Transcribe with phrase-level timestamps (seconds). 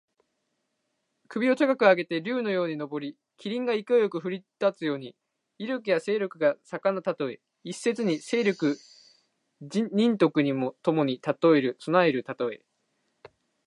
[1.27, 5.15] 首を高く上げて竜のように上り、麒麟が勢いよく振るい立つように、
[5.59, 7.39] 威力や勢力が盛んなたとえ。
[7.63, 8.79] 一説に勢力・
[9.61, 10.43] 仁徳
[10.81, 12.63] ともに備わるたとえ。